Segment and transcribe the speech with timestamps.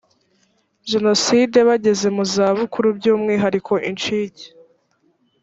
[0.91, 4.45] jenoside bageze mu zabukuru by umwihariko incike